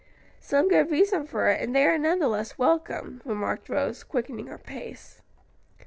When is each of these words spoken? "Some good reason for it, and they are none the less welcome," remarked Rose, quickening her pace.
"Some 0.39 0.67
good 0.67 0.89
reason 0.89 1.27
for 1.27 1.47
it, 1.49 1.61
and 1.61 1.75
they 1.75 1.85
are 1.85 1.95
none 1.99 2.17
the 2.17 2.27
less 2.27 2.57
welcome," 2.57 3.21
remarked 3.23 3.69
Rose, 3.69 4.03
quickening 4.03 4.47
her 4.47 4.57
pace. 4.57 5.21